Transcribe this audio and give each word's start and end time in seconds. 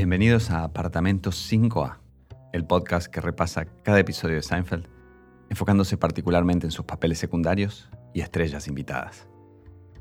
Bienvenidos 0.00 0.50
a 0.50 0.64
Apartamento 0.64 1.28
5A, 1.28 1.98
el 2.54 2.64
podcast 2.64 3.08
que 3.08 3.20
repasa 3.20 3.66
cada 3.84 3.98
episodio 3.98 4.36
de 4.36 4.42
Seinfeld, 4.42 4.88
enfocándose 5.50 5.98
particularmente 5.98 6.66
en 6.66 6.70
sus 6.70 6.86
papeles 6.86 7.18
secundarios 7.18 7.90
y 8.14 8.22
estrellas 8.22 8.66
invitadas. 8.66 9.28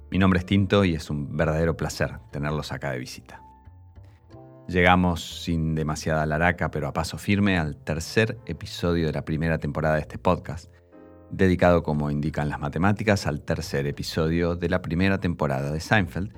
Mi 0.09 0.17
nombre 0.17 0.39
es 0.39 0.45
Tinto 0.45 0.85
y 0.85 0.95
es 0.95 1.09
un 1.09 1.35
verdadero 1.35 1.75
placer 1.75 2.17
tenerlos 2.31 2.71
acá 2.71 2.91
de 2.91 2.99
visita. 2.99 3.43
Llegamos 4.69 5.43
sin 5.43 5.75
demasiada 5.75 6.25
laraca, 6.25 6.71
pero 6.71 6.87
a 6.87 6.93
paso 6.93 7.17
firme, 7.17 7.57
al 7.57 7.75
tercer 7.75 8.37
episodio 8.45 9.07
de 9.07 9.11
la 9.11 9.25
primera 9.25 9.57
temporada 9.57 9.95
de 9.95 10.01
este 10.01 10.17
podcast, 10.17 10.71
dedicado, 11.29 11.83
como 11.83 12.09
indican 12.09 12.47
las 12.47 12.61
matemáticas, 12.61 13.27
al 13.27 13.41
tercer 13.41 13.85
episodio 13.85 14.55
de 14.55 14.69
la 14.69 14.81
primera 14.81 15.19
temporada 15.19 15.73
de 15.73 15.81
Seinfeld, 15.81 16.33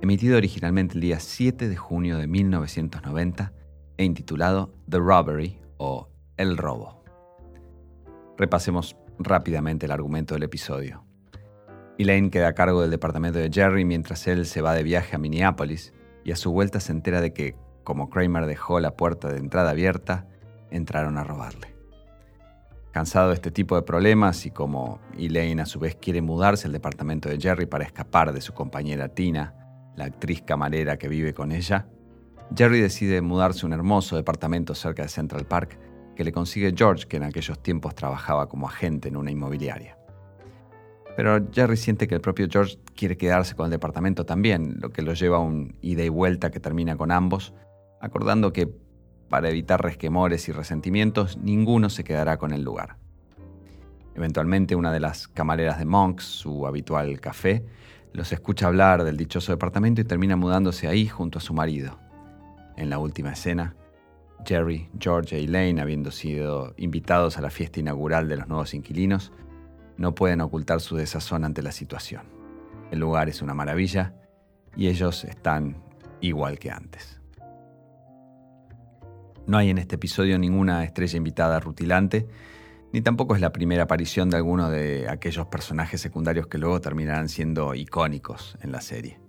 emitido 0.00 0.36
originalmente 0.36 0.94
el 0.94 1.00
día 1.00 1.20
7 1.20 1.68
de 1.68 1.76
junio 1.76 2.18
de 2.18 2.26
1990 2.26 3.52
e 3.96 4.04
intitulado 4.04 4.74
The 4.88 4.98
Robbery 4.98 5.58
o 5.78 6.08
El 6.36 6.56
Robo. 6.56 7.02
Repasemos 8.36 8.96
rápidamente 9.18 9.86
el 9.86 9.92
argumento 9.92 10.34
del 10.34 10.42
episodio. 10.42 11.04
Elaine 11.98 12.30
queda 12.30 12.48
a 12.48 12.54
cargo 12.54 12.82
del 12.82 12.90
departamento 12.90 13.38
de 13.38 13.50
Jerry 13.50 13.84
mientras 13.84 14.26
él 14.26 14.44
se 14.44 14.60
va 14.60 14.74
de 14.74 14.82
viaje 14.82 15.16
a 15.16 15.18
Minneapolis 15.18 15.94
y 16.24 16.32
a 16.32 16.36
su 16.36 16.52
vuelta 16.52 16.80
se 16.80 16.92
entera 16.92 17.22
de 17.22 17.32
que, 17.32 17.56
como 17.82 18.10
Kramer 18.10 18.44
dejó 18.46 18.80
la 18.80 18.96
puerta 18.96 19.28
de 19.28 19.38
entrada 19.38 19.70
abierta, 19.70 20.26
entraron 20.70 21.16
a 21.16 21.24
robarle. 21.24 21.74
Cansado 22.92 23.28
de 23.28 23.34
este 23.34 23.50
tipo 23.50 23.76
de 23.76 23.82
problemas 23.82 24.44
y 24.44 24.50
como 24.50 25.00
Elaine 25.16 25.62
a 25.62 25.66
su 25.66 25.78
vez 25.78 25.96
quiere 25.96 26.20
mudarse 26.20 26.66
al 26.66 26.72
departamento 26.72 27.28
de 27.28 27.40
Jerry 27.40 27.66
para 27.66 27.84
escapar 27.84 28.32
de 28.32 28.40
su 28.40 28.52
compañera 28.52 29.08
Tina, 29.08 29.65
la 29.96 30.04
actriz 30.04 30.42
camarera 30.42 30.98
que 30.98 31.08
vive 31.08 31.34
con 31.34 31.52
ella, 31.52 31.88
Jerry 32.54 32.80
decide 32.80 33.20
mudarse 33.22 33.64
a 33.64 33.66
un 33.66 33.72
hermoso 33.72 34.16
departamento 34.16 34.74
cerca 34.74 35.02
de 35.02 35.08
Central 35.08 35.46
Park 35.46 35.78
que 36.14 36.24
le 36.24 36.32
consigue 36.32 36.72
George, 36.76 37.06
que 37.06 37.16
en 37.16 37.24
aquellos 37.24 37.62
tiempos 37.62 37.94
trabajaba 37.94 38.48
como 38.48 38.68
agente 38.68 39.08
en 39.08 39.16
una 39.16 39.30
inmobiliaria. 39.30 39.98
Pero 41.16 41.48
Jerry 41.50 41.76
siente 41.76 42.06
que 42.06 42.14
el 42.14 42.20
propio 42.20 42.46
George 42.50 42.78
quiere 42.94 43.16
quedarse 43.16 43.54
con 43.54 43.66
el 43.66 43.70
departamento 43.70 44.26
también, 44.26 44.76
lo 44.80 44.90
que 44.90 45.02
lo 45.02 45.14
lleva 45.14 45.38
a 45.38 45.40
un 45.40 45.76
ida 45.80 46.04
y 46.04 46.08
vuelta 46.08 46.50
que 46.50 46.60
termina 46.60 46.96
con 46.96 47.10
ambos, 47.10 47.54
acordando 48.00 48.52
que 48.52 48.68
para 49.28 49.48
evitar 49.48 49.82
resquemores 49.82 50.48
y 50.48 50.52
resentimientos, 50.52 51.38
ninguno 51.38 51.90
se 51.90 52.04
quedará 52.04 52.36
con 52.36 52.52
el 52.52 52.62
lugar. 52.62 52.96
Eventualmente 54.14 54.76
una 54.76 54.92
de 54.92 55.00
las 55.00 55.26
camareras 55.28 55.78
de 55.78 55.84
Monks, 55.84 56.24
su 56.24 56.66
habitual 56.66 57.20
café, 57.20 57.64
los 58.16 58.32
escucha 58.32 58.66
hablar 58.66 59.04
del 59.04 59.18
dichoso 59.18 59.52
departamento 59.52 60.00
y 60.00 60.04
termina 60.04 60.36
mudándose 60.36 60.88
ahí 60.88 61.06
junto 61.06 61.38
a 61.38 61.42
su 61.42 61.52
marido. 61.52 61.98
En 62.74 62.88
la 62.88 62.98
última 62.98 63.32
escena, 63.32 63.76
Jerry, 64.46 64.88
George 64.98 65.38
y 65.38 65.44
Elaine, 65.44 65.82
habiendo 65.82 66.10
sido 66.10 66.72
invitados 66.78 67.36
a 67.36 67.42
la 67.42 67.50
fiesta 67.50 67.78
inaugural 67.78 68.26
de 68.26 68.38
los 68.38 68.48
nuevos 68.48 68.72
inquilinos, 68.72 69.32
no 69.98 70.14
pueden 70.14 70.40
ocultar 70.40 70.80
su 70.80 70.96
desazón 70.96 71.44
ante 71.44 71.62
la 71.62 71.72
situación. 71.72 72.22
El 72.90 73.00
lugar 73.00 73.28
es 73.28 73.42
una 73.42 73.52
maravilla 73.52 74.14
y 74.74 74.88
ellos 74.88 75.24
están 75.24 75.76
igual 76.22 76.58
que 76.58 76.70
antes. 76.70 77.20
No 79.46 79.58
hay 79.58 79.68
en 79.68 79.76
este 79.76 79.96
episodio 79.96 80.38
ninguna 80.38 80.84
estrella 80.84 81.18
invitada 81.18 81.60
rutilante, 81.60 82.26
ni 82.92 83.02
tampoco 83.02 83.34
es 83.34 83.40
la 83.40 83.52
primera 83.52 83.84
aparición 83.84 84.30
de 84.30 84.36
alguno 84.36 84.70
de 84.70 85.08
aquellos 85.08 85.46
personajes 85.46 86.00
secundarios 86.00 86.46
que 86.46 86.58
luego 86.58 86.80
terminarán 86.80 87.28
siendo 87.28 87.74
icónicos 87.74 88.56
en 88.62 88.72
la 88.72 88.80
serie. 88.80 89.20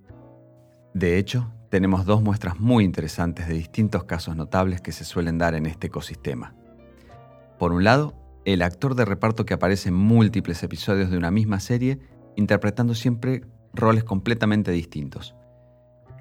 De 0.94 1.18
hecho, 1.18 1.52
tenemos 1.70 2.06
dos 2.06 2.22
muestras 2.22 2.58
muy 2.58 2.84
interesantes 2.84 3.46
de 3.46 3.54
distintos 3.54 4.04
casos 4.04 4.36
notables 4.36 4.80
que 4.80 4.92
se 4.92 5.04
suelen 5.04 5.38
dar 5.38 5.54
en 5.54 5.66
este 5.66 5.88
ecosistema. 5.88 6.54
Por 7.58 7.72
un 7.72 7.84
lado, 7.84 8.14
el 8.44 8.62
actor 8.62 8.94
de 8.94 9.04
reparto 9.04 9.44
que 9.44 9.54
aparece 9.54 9.90
en 9.90 9.94
múltiples 9.94 10.62
episodios 10.62 11.10
de 11.10 11.18
una 11.18 11.30
misma 11.30 11.60
serie, 11.60 11.98
interpretando 12.36 12.94
siempre 12.94 13.42
roles 13.74 14.04
completamente 14.04 14.70
distintos. 14.70 15.34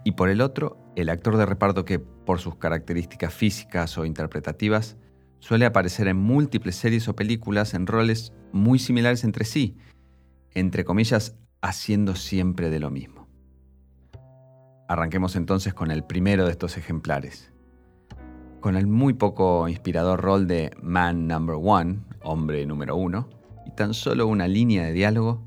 Y 0.03 0.11
por 0.13 0.29
el 0.29 0.41
otro, 0.41 0.77
el 0.95 1.09
actor 1.09 1.37
de 1.37 1.45
reparto 1.45 1.85
que, 1.85 1.99
por 1.99 2.39
sus 2.39 2.55
características 2.55 3.33
físicas 3.33 3.97
o 3.97 4.05
interpretativas, 4.05 4.97
Suele 5.39 5.65
aparecer 5.65 6.07
en 6.07 6.17
múltiples 6.17 6.75
series 6.75 7.07
o 7.07 7.15
películas 7.15 7.73
en 7.73 7.87
roles 7.87 8.33
muy 8.51 8.79
similares 8.79 9.23
entre 9.23 9.45
sí, 9.45 9.77
entre 10.53 10.83
comillas, 10.83 11.35
haciendo 11.61 12.15
siempre 12.15 12.69
de 12.69 12.79
lo 12.79 12.89
mismo. 12.89 13.27
Arranquemos 14.87 15.35
entonces 15.35 15.73
con 15.73 15.91
el 15.91 16.03
primero 16.03 16.45
de 16.45 16.51
estos 16.51 16.77
ejemplares. 16.77 17.51
Con 18.61 18.75
el 18.75 18.87
muy 18.87 19.13
poco 19.13 19.67
inspirador 19.67 20.21
rol 20.21 20.47
de 20.47 20.71
Man 20.81 21.27
Number 21.27 21.57
One, 21.61 21.99
hombre 22.23 22.65
número 22.65 22.95
uno, 22.95 23.29
y 23.65 23.71
tan 23.71 23.93
solo 23.93 24.27
una 24.27 24.47
línea 24.47 24.85
de 24.85 24.93
diálogo, 24.93 25.45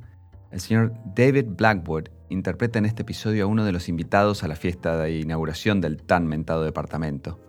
el 0.50 0.60
señor 0.60 0.94
David 1.16 1.46
Blackwood 1.56 2.08
interpreta 2.28 2.78
en 2.78 2.86
este 2.86 3.02
episodio 3.02 3.44
a 3.44 3.46
uno 3.48 3.64
de 3.64 3.72
los 3.72 3.88
invitados 3.88 4.44
a 4.44 4.48
la 4.48 4.56
fiesta 4.56 4.96
de 4.98 5.18
inauguración 5.18 5.80
del 5.80 6.02
tan 6.02 6.26
mentado 6.26 6.64
departamento 6.64 7.40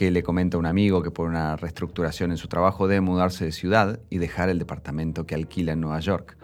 que 0.00 0.10
le 0.10 0.22
comenta 0.22 0.56
a 0.56 0.60
un 0.60 0.64
amigo 0.64 1.02
que 1.02 1.10
por 1.10 1.28
una 1.28 1.56
reestructuración 1.56 2.30
en 2.30 2.38
su 2.38 2.48
trabajo 2.48 2.88
debe 2.88 3.02
mudarse 3.02 3.44
de 3.44 3.52
ciudad 3.52 4.00
y 4.08 4.16
dejar 4.16 4.48
el 4.48 4.58
departamento 4.58 5.26
que 5.26 5.34
alquila 5.34 5.72
en 5.72 5.82
Nueva 5.82 6.00
York, 6.00 6.38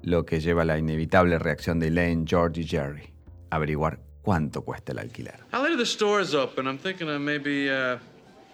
lo 0.00 0.24
que 0.24 0.40
lleva 0.40 0.62
a 0.62 0.64
la 0.64 0.78
inevitable 0.78 1.38
reacción 1.38 1.78
de 1.78 1.88
Elaine, 1.88 2.24
George 2.26 2.62
y 2.62 2.66
Jerry, 2.66 3.12
averiguar 3.50 4.00
cuánto 4.22 4.62
cuesta 4.62 4.92
el 4.92 5.00
alquiler. 5.00 5.38
Now 5.52 5.66
the 5.76 5.84
store's 5.84 6.34
open, 6.34 6.66
I'm 6.66 6.78
thinking 6.78 7.10
of 7.10 7.20
maybe 7.20 7.68
uh, 7.68 7.98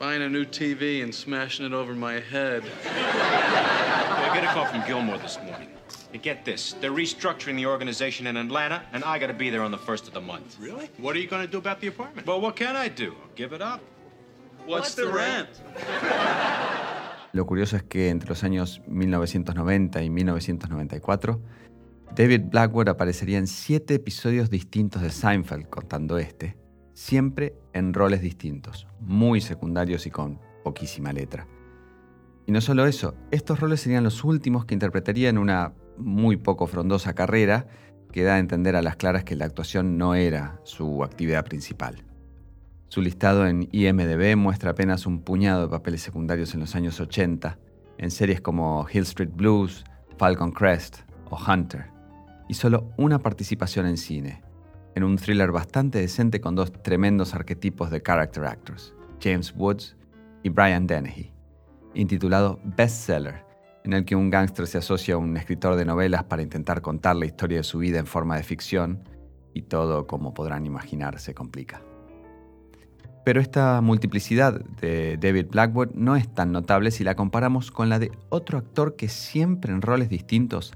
buying 0.01 0.21
a 0.21 0.29
new 0.29 0.45
TV 0.45 1.05
and 1.05 1.15
smashing 1.15 1.65
it 1.65 1.73
over 1.73 1.95
my 1.95 2.15
head. 2.15 2.65
I 2.87 4.35
get 4.35 4.43
a 4.43 4.49
call 4.49 4.67
from 4.67 4.85
Gilmore 4.85 5.19
this 5.19 5.39
morning. 5.47 5.69
And 6.13 6.21
get 6.21 6.45
this, 6.45 6.75
they're 6.81 6.91
restructuring 6.91 7.55
the 7.55 7.67
organization 7.67 8.27
in 8.27 8.37
Atlanta, 8.37 8.83
and 8.93 9.05
I 9.05 9.21
gotta 9.21 9.33
be 9.33 9.49
there 9.49 9.63
on 9.63 9.71
the 9.71 9.79
first 9.79 10.09
of 10.09 10.13
the 10.13 10.21
month. 10.21 10.57
Really? 10.59 10.91
What 10.99 11.15
are 11.15 11.21
you 11.21 11.29
gonna 11.29 11.47
do 11.47 11.59
about 11.59 11.81
the 11.81 11.87
apartment? 11.87 12.27
Well, 12.27 12.41
what 12.41 12.57
can 12.57 12.75
I 12.75 12.89
do? 12.89 13.15
Give 13.37 13.53
it 13.53 13.63
up? 13.63 13.81
What's, 14.67 14.95
the, 14.95 15.05
rent? 15.05 15.49
Lo 17.33 17.47
curioso 17.47 17.77
es 17.77 17.83
que 17.83 18.09
entre 18.09 18.29
los 18.29 18.43
años 18.45 18.83
1990 18.87 20.03
y 20.03 20.11
1994, 20.11 21.41
David 22.15 22.43
Blackwood 22.51 22.89
aparecería 22.89 23.39
en 23.39 23.47
siete 23.47 23.95
episodios 23.95 24.51
distintos 24.51 25.03
de 25.03 25.11
Seinfeld, 25.11 25.69
contando 25.69 26.19
este, 26.19 26.57
siempre 26.93 27.55
en 27.73 27.95
roles 27.95 28.21
distintos, 28.21 28.89
muy 29.01 29.41
secundarios 29.41 30.07
y 30.07 30.11
con 30.11 30.41
poquísima 30.65 31.13
letra. 31.13 31.47
Y 32.47 32.53
no 32.53 32.61
solo 32.61 32.87
eso, 32.87 33.15
estos 33.31 33.61
roles 33.61 33.81
serían 33.81 34.03
los 34.03 34.25
últimos 34.25 34.65
que 34.65 34.75
interpretaría 34.75 35.29
en 35.29 35.39
una 35.39 35.73
muy 35.99 36.37
poco 36.37 36.67
frondosa 36.67 37.15
carrera 37.15 37.69
que 38.11 38.25
da 38.25 38.35
a 38.35 38.39
entender 38.39 38.75
a 38.75 38.83
las 38.83 38.97
claras 38.97 39.23
que 39.23 39.37
la 39.37 39.45
actuación 39.45 39.97
no 39.99 40.17
era 40.17 40.61
su 40.65 41.05
actividad 41.05 41.45
principal. 41.45 42.10
Su 42.91 43.03
listado 43.03 43.47
en 43.47 43.69
IMDB 43.71 44.37
muestra 44.37 44.73
apenas 44.73 45.07
un 45.07 45.21
puñado 45.21 45.63
de 45.63 45.69
papeles 45.69 46.03
secundarios 46.03 46.55
en 46.55 46.61
los 46.61 46.75
años 46.75 46.99
80, 46.99 47.57
en 47.99 48.11
series 48.11 48.41
como 48.41 48.85
Hill 48.93 49.05
Street 49.05 49.31
Blues, 49.33 49.85
Falcon 50.19 50.51
Crest 50.51 51.03
o 51.31 51.39
Hunter, 51.39 51.87
y 52.49 52.55
solo 52.55 52.93
una 52.97 53.21
participación 53.21 53.87
en 53.87 53.97
cine, 53.97 54.43
en 54.97 55.05
un 55.05 55.19
thriller 55.19 55.53
bastante 55.53 56.01
decente 56.01 56.41
con 56.41 56.57
dos 56.57 56.73
tremendos 56.83 57.33
arquetipos 57.33 57.93
de 57.93 58.03
character 58.03 58.45
actors, 58.45 58.93
James 59.23 59.55
Woods 59.57 59.97
y 60.43 60.49
Brian 60.49 60.89
Dennehy, 60.89 61.33
intitulado 61.95 62.59
Bestseller, 62.77 63.45
en 63.85 63.93
el 63.93 64.05
que 64.05 64.17
un 64.17 64.31
gángster 64.31 64.67
se 64.67 64.79
asocia 64.79 65.15
a 65.15 65.19
un 65.19 65.37
escritor 65.37 65.77
de 65.77 65.85
novelas 65.85 66.25
para 66.25 66.43
intentar 66.43 66.83
contar 66.83 67.15
la 67.15 67.27
historia 67.27 67.59
de 67.59 67.65
su 67.65 67.79
vida 67.79 68.01
en 68.01 68.07
forma 68.07 68.37
de 68.37 68.43
ficción, 68.43 69.09
y 69.55 69.63
todo, 69.63 70.09
como 70.09 70.35
podrán 70.35 70.67
imaginar, 70.67 71.21
se 71.21 71.35
complica. 71.35 71.83
Pero 73.25 73.41
esta 73.41 73.81
multiplicidad 73.81 74.61
de 74.81 75.19
David 75.19 75.47
Blackwood 75.51 75.91
no 75.95 76.17
es 76.17 76.33
tan 76.35 76.53
notable 76.53 76.91
si 76.91 77.05
la 77.05 77.15
comparamos 77.15 77.71
con 77.71 77.89
la 77.89 77.99
de 77.99 78.11
otro 78.31 78.59
actor 78.59 78.97
que 78.97 79.09
siempre 79.09 79.73
en 79.73 79.83
roles 79.83 80.09
distintos 80.09 80.73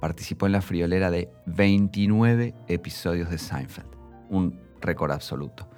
participó 0.00 0.46
en 0.46 0.52
la 0.52 0.60
friolera 0.60 1.10
de 1.10 1.30
29 1.46 2.54
episodios 2.68 3.30
de 3.30 3.38
Seinfeld, 3.38 3.88
un 4.28 4.60
récord 4.80 5.12
absoluto. 5.12 5.68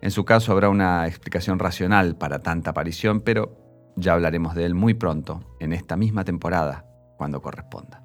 En 0.00 0.10
su 0.10 0.24
caso 0.24 0.52
habrá 0.52 0.68
una 0.68 1.06
explicación 1.06 1.58
racional 1.58 2.16
para 2.16 2.40
tanta 2.40 2.70
aparición, 2.70 3.22
pero 3.22 3.56
ya 3.96 4.12
hablaremos 4.12 4.54
de 4.54 4.66
él 4.66 4.74
muy 4.74 4.94
pronto, 4.94 5.40
en 5.58 5.72
esta 5.72 5.96
misma 5.96 6.22
temporada, 6.22 6.84
cuando 7.16 7.40
corresponda. 7.40 8.04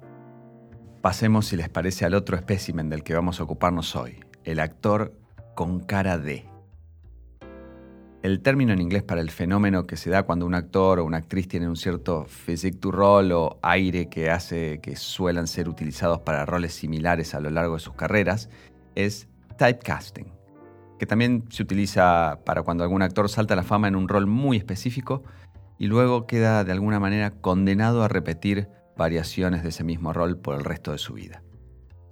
Pasemos, 1.02 1.46
si 1.46 1.56
les 1.56 1.68
parece, 1.68 2.04
al 2.04 2.14
otro 2.14 2.36
espécimen 2.36 2.88
del 2.88 3.02
que 3.02 3.14
vamos 3.14 3.38
a 3.38 3.44
ocuparnos 3.44 3.94
hoy, 3.94 4.24
el 4.44 4.58
actor 4.58 5.14
con 5.54 5.80
cara 5.80 6.16
de. 6.16 6.51
El 8.22 8.40
término 8.40 8.72
en 8.72 8.80
inglés 8.80 9.02
para 9.02 9.20
el 9.20 9.32
fenómeno 9.32 9.84
que 9.84 9.96
se 9.96 10.08
da 10.08 10.22
cuando 10.22 10.46
un 10.46 10.54
actor 10.54 11.00
o 11.00 11.04
una 11.04 11.16
actriz 11.16 11.48
tiene 11.48 11.68
un 11.68 11.74
cierto 11.74 12.24
physique 12.24 12.78
du 12.78 12.92
rol 12.92 13.32
o 13.32 13.58
aire 13.62 14.08
que 14.08 14.30
hace 14.30 14.78
que 14.80 14.94
suelan 14.94 15.48
ser 15.48 15.68
utilizados 15.68 16.20
para 16.20 16.46
roles 16.46 16.72
similares 16.72 17.34
a 17.34 17.40
lo 17.40 17.50
largo 17.50 17.74
de 17.74 17.80
sus 17.80 17.94
carreras 17.94 18.48
es 18.94 19.26
typecasting, 19.58 20.32
que 21.00 21.06
también 21.06 21.44
se 21.50 21.64
utiliza 21.64 22.38
para 22.44 22.62
cuando 22.62 22.84
algún 22.84 23.02
actor 23.02 23.28
salta 23.28 23.54
a 23.54 23.56
la 23.56 23.64
fama 23.64 23.88
en 23.88 23.96
un 23.96 24.06
rol 24.06 24.28
muy 24.28 24.56
específico 24.56 25.24
y 25.76 25.88
luego 25.88 26.28
queda 26.28 26.62
de 26.62 26.70
alguna 26.70 27.00
manera 27.00 27.32
condenado 27.32 28.04
a 28.04 28.08
repetir 28.08 28.68
variaciones 28.96 29.64
de 29.64 29.70
ese 29.70 29.82
mismo 29.82 30.12
rol 30.12 30.38
por 30.38 30.54
el 30.54 30.64
resto 30.64 30.92
de 30.92 30.98
su 30.98 31.14
vida. 31.14 31.42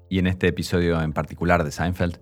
Y 0.09 0.19
en 0.19 0.27
este 0.27 0.49
episodio 0.49 1.01
en 1.01 1.13
particular 1.13 1.63
de 1.63 1.71
Seinfeld, 1.71 2.19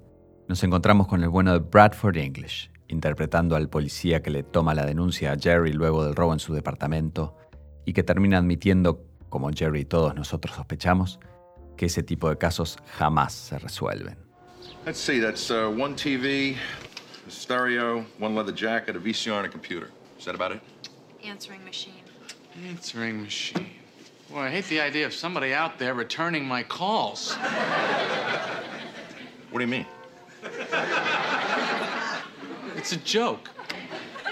nos 0.46 0.62
encontramos 0.62 1.06
con 1.06 1.22
el 1.22 1.30
bueno 1.30 1.54
de 1.54 1.60
Bradford 1.60 2.18
English, 2.18 2.70
interpretando 2.88 3.56
al 3.56 3.68
policía 3.68 4.22
que 4.22 4.30
le 4.30 4.42
toma 4.42 4.74
la 4.74 4.84
denuncia 4.84 5.32
a 5.32 5.38
Jerry 5.38 5.72
luego 5.72 6.04
del 6.04 6.14
robo 6.14 6.32
en 6.32 6.40
su 6.40 6.54
departamento 6.54 7.36
y 7.84 7.92
que 7.92 8.02
termina 8.02 8.38
admitiendo, 8.38 9.04
como 9.28 9.50
Jerry 9.50 9.80
y 9.80 9.84
todos 9.84 10.14
nosotros 10.14 10.56
sospechamos, 10.56 11.20
que 11.76 11.86
ese 11.86 12.02
tipo 12.02 12.28
de 12.28 12.36
casos 12.36 12.78
jamás 12.98 13.32
se 13.32 13.58
resuelven. 13.58 14.16
Let's 14.84 14.98
see, 14.98 15.20
that's 15.20 15.50
uh, 15.50 15.68
one 15.70 15.94
TV, 15.94 16.56
a 17.26 17.30
stereo, 17.30 18.04
one 18.18 18.34
leather 18.34 18.54
jacket, 18.54 18.96
a 18.96 19.00
VCR, 19.00 19.38
and 19.38 19.46
a 19.46 19.48
computer. 19.48 19.90
Is 20.18 20.24
that 20.24 20.34
about 20.34 20.52
it? 20.52 20.60
Answering 21.24 21.64
machine. 21.64 22.02
Answering 22.68 23.22
machine. 23.22 23.70
Boy, 24.30 24.40
I 24.40 24.50
hate 24.50 24.66
the 24.68 24.80
idea 24.80 25.06
of 25.06 25.14
somebody 25.14 25.54
out 25.54 25.78
there 25.78 25.94
returning 25.94 26.44
my 26.44 26.62
calls. 26.62 27.34
What 29.50 29.58
do 29.58 29.60
you 29.60 29.66
mean? 29.66 29.86
It's 32.78 32.92
a 32.92 32.96
joke. 33.04 33.50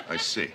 I 0.09 0.17
see. 0.19 0.55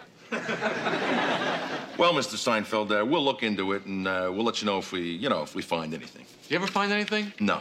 well, 1.97 2.13
Mr. 2.13 2.37
Seinfeld, 2.37 2.89
uh, 2.91 3.05
we'll 3.05 3.23
look 3.23 3.43
into 3.43 3.73
it 3.73 3.85
and 3.85 4.07
uh, 4.07 4.31
we'll 4.31 4.45
let 4.45 4.61
you 4.61 4.65
know 4.65 4.79
if 4.79 4.93
we, 4.93 5.01
you 5.01 5.27
know, 5.27 5.43
if 5.43 5.53
we 5.55 5.61
find 5.61 5.93
anything. 5.93 6.25
You 6.47 6.55
ever 6.55 6.67
find 6.67 6.93
anything? 6.93 7.33
No. 7.41 7.59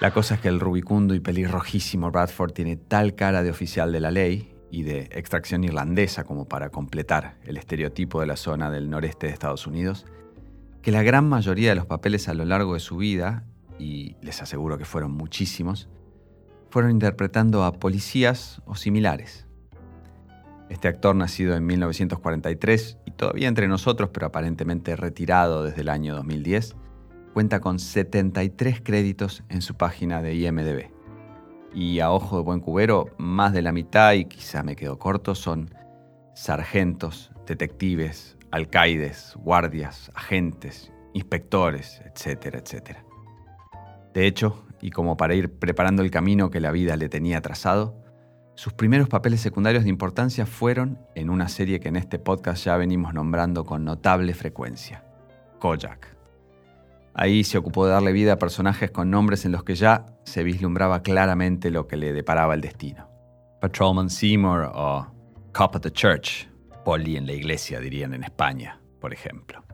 La 0.00 0.12
cosa 0.12 0.36
es 0.36 0.40
que 0.40 0.48
el 0.48 0.60
rubicundo 0.60 1.14
y 1.16 1.20
pelirrojísimo 1.20 2.12
Bradford 2.12 2.52
tiene 2.52 2.76
tal 2.76 3.16
cara 3.16 3.42
de 3.42 3.50
oficial 3.50 3.90
de 3.90 3.98
la 3.98 4.12
ley 4.12 4.54
y 4.70 4.84
de 4.84 5.08
extracción 5.10 5.64
irlandesa 5.64 6.22
como 6.22 6.46
para 6.46 6.70
completar 6.70 7.38
el 7.44 7.56
estereotipo 7.56 8.20
de 8.20 8.28
la 8.28 8.36
zona 8.36 8.70
del 8.70 8.88
noreste 8.88 9.26
de 9.26 9.32
Estados 9.32 9.66
Unidos, 9.66 10.06
que 10.80 10.92
la 10.92 11.02
gran 11.02 11.28
mayoría 11.28 11.70
de 11.70 11.74
los 11.74 11.86
papeles 11.86 12.28
a 12.28 12.34
lo 12.34 12.44
largo 12.44 12.74
de 12.74 12.80
su 12.80 12.98
vida, 12.98 13.42
y 13.80 14.14
les 14.22 14.40
aseguro 14.42 14.78
que 14.78 14.84
fueron 14.84 15.10
muchísimos, 15.10 15.88
fueron 16.74 16.90
interpretando 16.90 17.62
a 17.62 17.70
policías 17.70 18.60
o 18.66 18.74
similares. 18.74 19.46
Este 20.68 20.88
actor, 20.88 21.14
nacido 21.14 21.54
en 21.54 21.64
1943 21.66 22.98
y 23.06 23.12
todavía 23.12 23.46
entre 23.46 23.68
nosotros, 23.68 24.10
pero 24.12 24.26
aparentemente 24.26 24.96
retirado 24.96 25.62
desde 25.62 25.82
el 25.82 25.88
año 25.88 26.16
2010, 26.16 26.74
cuenta 27.32 27.60
con 27.60 27.78
73 27.78 28.80
créditos 28.80 29.44
en 29.50 29.62
su 29.62 29.76
página 29.76 30.20
de 30.20 30.34
IMDB 30.34 30.90
y 31.72 32.00
a 32.00 32.10
ojo 32.10 32.38
de 32.38 32.42
buen 32.42 32.58
cubero, 32.58 33.06
más 33.18 33.52
de 33.52 33.62
la 33.62 33.70
mitad, 33.70 34.14
y 34.14 34.24
quizá 34.24 34.64
me 34.64 34.74
quedo 34.74 34.98
corto, 34.98 35.36
son 35.36 35.72
sargentos, 36.34 37.30
detectives, 37.46 38.36
alcaides, 38.50 39.36
guardias, 39.36 40.10
agentes, 40.16 40.92
inspectores, 41.12 42.02
etcétera, 42.04 42.58
etcétera. 42.58 43.04
De 44.12 44.26
hecho, 44.26 44.64
y 44.84 44.90
como 44.90 45.16
para 45.16 45.34
ir 45.34 45.50
preparando 45.50 46.02
el 46.02 46.10
camino 46.10 46.50
que 46.50 46.60
la 46.60 46.70
vida 46.70 46.94
le 46.98 47.08
tenía 47.08 47.40
trazado, 47.40 47.96
sus 48.54 48.74
primeros 48.74 49.08
papeles 49.08 49.40
secundarios 49.40 49.84
de 49.84 49.88
importancia 49.88 50.44
fueron 50.44 50.98
en 51.14 51.30
una 51.30 51.48
serie 51.48 51.80
que 51.80 51.88
en 51.88 51.96
este 51.96 52.18
podcast 52.18 52.66
ya 52.66 52.76
venimos 52.76 53.14
nombrando 53.14 53.64
con 53.64 53.86
notable 53.86 54.34
frecuencia, 54.34 55.02
Kojak. 55.58 56.14
Ahí 57.14 57.44
se 57.44 57.56
ocupó 57.56 57.86
de 57.86 57.92
darle 57.92 58.12
vida 58.12 58.34
a 58.34 58.38
personajes 58.38 58.90
con 58.90 59.08
nombres 59.08 59.46
en 59.46 59.52
los 59.52 59.64
que 59.64 59.74
ya 59.74 60.04
se 60.24 60.44
vislumbraba 60.44 61.02
claramente 61.02 61.70
lo 61.70 61.88
que 61.88 61.96
le 61.96 62.12
deparaba 62.12 62.52
el 62.52 62.60
destino. 62.60 63.08
Patrolman 63.62 64.10
Seymour 64.10 64.70
o 64.74 65.06
Cop 65.54 65.76
at 65.76 65.80
the 65.80 65.90
Church, 65.90 66.46
Polly 66.84 67.16
en 67.16 67.24
la 67.24 67.32
iglesia 67.32 67.80
dirían 67.80 68.12
en 68.12 68.22
España, 68.22 68.78
por 69.00 69.14
ejemplo. 69.14 69.64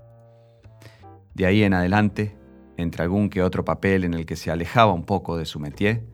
De 1.35 1.47
ahí 1.47 1.65
en 1.65 1.75
adelante, 1.75 2.37
entre 2.81 3.03
algún 3.03 3.31
que 3.31 3.43
otro 3.43 3.65
papel 3.65 4.05
en 4.05 4.15
el 4.15 4.27
que 4.27 4.37
se 4.37 4.50
alejaba 4.50 4.93
un 4.93 5.05
poco 5.05 5.37
de 5.37 5.44
su 5.44 5.61
métier, 5.61 6.05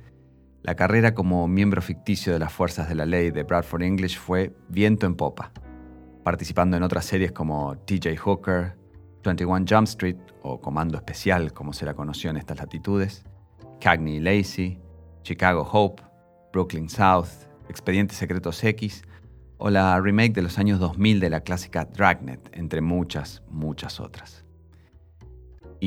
la 0.63 0.75
carrera 0.75 1.15
como 1.15 1.47
miembro 1.47 1.81
ficticio 1.81 2.33
de 2.33 2.39
las 2.39 2.53
fuerzas 2.53 2.89
de 2.89 2.97
la 2.97 3.07
ley 3.07 3.31
de 3.31 3.45
Bradford 3.45 3.83
English 3.83 4.19
fue 4.19 4.55
viento 4.69 5.07
en 5.07 5.15
popa, 5.15 5.53
participando 6.25 6.77
en 6.77 6.83
otras 6.83 7.05
series 7.05 7.33
como 7.33 7.77
TJ 7.79 8.17
Hooker, 8.17 8.77
21 9.23 9.65
Jump 9.69 9.87
Street, 9.87 10.17
o 10.43 10.61
Comando 10.61 10.97
Especial 10.97 11.53
como 11.53 11.73
se 11.73 11.87
la 11.87 11.95
conoció 11.95 12.31
en 12.31 12.37
estas 12.37 12.59
latitudes, 12.59 13.25
Cagney 13.81 14.21
Lacey, 14.21 14.81
Chicago 15.23 15.69
Hope, 15.71 16.03
Brooklyn 16.53 16.89
South, 16.89 17.29
Expedientes 17.69 18.17
Secretos 18.17 18.63
X, 18.65 19.03
o 19.59 19.71
la 19.71 20.01
remake 20.01 20.33
de 20.33 20.43
los 20.43 20.59
años 20.59 20.79
2000 20.81 21.21
de 21.21 21.31
la 21.31 21.41
clásica 21.41 21.85
Dragnet, 21.85 22.51
entre 22.53 22.81
muchas, 22.81 23.43
muchas 23.49 24.01
otras. 24.01 24.46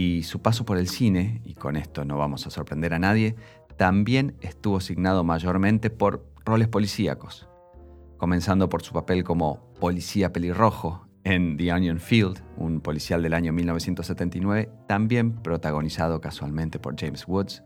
Y 0.01 0.23
su 0.23 0.41
paso 0.41 0.63
por 0.63 0.77
el 0.77 0.87
cine, 0.87 1.41
y 1.43 1.55
con 1.55 1.75
esto 1.75 2.05
no 2.05 2.17
vamos 2.17 2.47
a 2.47 2.51
sorprender 2.51 2.93
a 2.93 2.99
nadie, 2.99 3.35
también 3.75 4.37
estuvo 4.39 4.79
signado 4.79 5.25
mayormente 5.25 5.89
por 5.89 6.25
roles 6.45 6.69
policíacos, 6.69 7.49
comenzando 8.17 8.69
por 8.69 8.81
su 8.81 8.93
papel 8.93 9.25
como 9.25 9.73
policía 9.77 10.31
pelirrojo 10.31 11.05
en 11.25 11.57
The 11.57 11.73
Onion 11.73 11.99
Field, 11.99 12.41
un 12.55 12.79
policial 12.79 13.21
del 13.21 13.33
año 13.33 13.51
1979, 13.51 14.71
también 14.87 15.33
protagonizado 15.33 16.21
casualmente 16.21 16.79
por 16.79 16.97
James 16.97 17.27
Woods. 17.27 17.61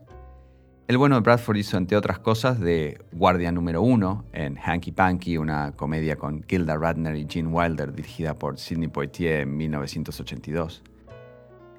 El 0.88 0.98
bueno 0.98 1.14
de 1.14 1.20
Bradford 1.20 1.56
hizo, 1.56 1.76
entre 1.76 1.96
otras 1.96 2.18
cosas, 2.18 2.58
de 2.58 3.00
guardia 3.12 3.52
número 3.52 3.80
uno 3.80 4.24
en 4.32 4.56
Hanky 4.56 4.90
Panky, 4.90 5.38
una 5.38 5.70
comedia 5.76 6.16
con 6.16 6.42
Gilda 6.48 6.76
Radner 6.76 7.14
y 7.14 7.28
Gene 7.30 7.50
Wilder 7.50 7.94
dirigida 7.94 8.34
por 8.34 8.58
Sidney 8.58 8.88
Poitier 8.88 9.42
en 9.42 9.56
1982. 9.56 10.82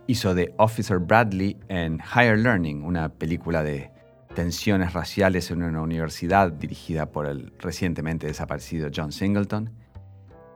Hizo 0.08 0.36
de 0.36 0.54
Officer 0.58 1.00
Bradley 1.00 1.58
en 1.68 2.00
Higher 2.00 2.38
Learning, 2.38 2.84
una 2.84 3.10
película 3.10 3.64
de 3.64 3.92
tensiones 4.36 4.94
raciales 4.94 5.50
en 5.50 5.64
una 5.64 5.82
universidad 5.82 6.52
dirigida 6.52 7.12
por 7.12 7.26
el 7.26 7.54
recientemente 7.58 8.28
desaparecido 8.28 8.90
John 8.94 9.12
Singleton. 9.12 9.72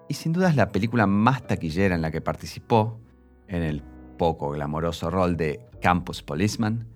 Y 0.07 0.13
sin 0.13 0.33
duda 0.33 0.49
es 0.49 0.55
la 0.55 0.69
película 0.69 1.07
más 1.07 1.47
taquillera 1.47 1.95
en 1.95 2.01
la 2.01 2.11
que 2.11 2.21
participó, 2.21 2.99
en 3.47 3.63
el 3.63 3.81
poco 4.17 4.51
glamoroso 4.51 5.09
rol 5.09 5.35
de 5.35 5.65
Campus 5.81 6.21
Policeman, 6.21 6.87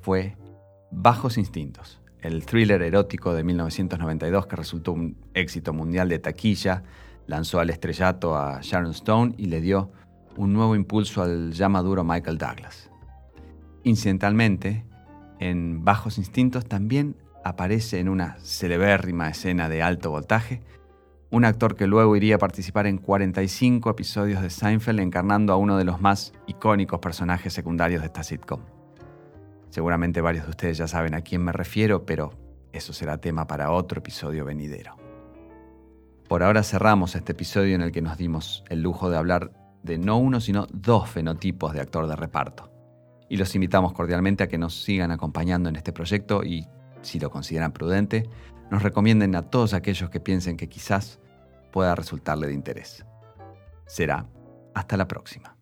fue 0.00 0.36
Bajos 0.90 1.38
Instintos, 1.38 2.00
el 2.20 2.44
thriller 2.44 2.82
erótico 2.82 3.34
de 3.34 3.44
1992 3.44 4.46
que 4.46 4.56
resultó 4.56 4.92
un 4.92 5.16
éxito 5.34 5.72
mundial 5.72 6.08
de 6.08 6.18
taquilla, 6.18 6.82
lanzó 7.26 7.60
al 7.60 7.70
estrellato 7.70 8.36
a 8.36 8.60
Sharon 8.62 8.90
Stone 8.90 9.34
y 9.36 9.46
le 9.46 9.60
dio 9.60 9.92
un 10.36 10.52
nuevo 10.52 10.74
impulso 10.74 11.22
al 11.22 11.52
ya 11.52 11.68
maduro 11.68 12.04
Michael 12.04 12.38
Douglas. 12.38 12.90
Incidentalmente, 13.84 14.84
en 15.38 15.84
Bajos 15.84 16.18
Instintos 16.18 16.66
también 16.66 17.16
aparece 17.44 17.98
en 18.00 18.08
una 18.08 18.36
celebérrima 18.40 19.30
escena 19.30 19.68
de 19.68 19.82
alto 19.82 20.10
voltaje 20.10 20.62
un 21.30 21.44
actor 21.44 21.76
que 21.76 21.86
luego 21.86 22.16
iría 22.16 22.34
a 22.34 22.38
participar 22.38 22.86
en 22.86 22.98
45 22.98 23.88
episodios 23.90 24.42
de 24.42 24.50
Seinfeld 24.50 24.98
encarnando 24.98 25.52
a 25.52 25.56
uno 25.56 25.76
de 25.76 25.84
los 25.84 26.00
más 26.00 26.32
icónicos 26.46 26.98
personajes 26.98 27.52
secundarios 27.52 28.00
de 28.00 28.06
esta 28.06 28.24
sitcom. 28.24 28.60
Seguramente 29.70 30.20
varios 30.20 30.46
de 30.46 30.50
ustedes 30.50 30.78
ya 30.78 30.88
saben 30.88 31.14
a 31.14 31.20
quién 31.20 31.44
me 31.44 31.52
refiero, 31.52 32.04
pero 32.04 32.32
eso 32.72 32.92
será 32.92 33.18
tema 33.18 33.46
para 33.46 33.70
otro 33.70 34.00
episodio 34.00 34.44
venidero. 34.44 34.96
Por 36.28 36.42
ahora 36.42 36.64
cerramos 36.64 37.14
este 37.14 37.32
episodio 37.32 37.76
en 37.76 37.82
el 37.82 37.92
que 37.92 38.02
nos 38.02 38.18
dimos 38.18 38.64
el 38.68 38.82
lujo 38.82 39.08
de 39.08 39.16
hablar 39.16 39.52
de 39.82 39.98
no 39.98 40.18
uno, 40.18 40.40
sino 40.40 40.66
dos 40.72 41.08
fenotipos 41.08 41.72
de 41.72 41.80
actor 41.80 42.06
de 42.06 42.16
reparto. 42.16 42.70
Y 43.28 43.36
los 43.36 43.54
invitamos 43.54 43.92
cordialmente 43.92 44.44
a 44.44 44.48
que 44.48 44.58
nos 44.58 44.82
sigan 44.82 45.10
acompañando 45.10 45.68
en 45.68 45.76
este 45.76 45.92
proyecto 45.92 46.42
y, 46.42 46.66
si 47.02 47.20
lo 47.20 47.30
consideran 47.30 47.72
prudente, 47.72 48.28
nos 48.70 48.82
recomienden 48.82 49.34
a 49.36 49.42
todos 49.42 49.74
aquellos 49.74 50.10
que 50.10 50.20
piensen 50.20 50.56
que 50.56 50.68
quizás 50.68 51.20
pueda 51.70 51.94
resultarle 51.94 52.48
de 52.48 52.54
interés. 52.54 53.04
Será 53.86 54.26
hasta 54.74 54.96
la 54.96 55.06
próxima. 55.06 55.59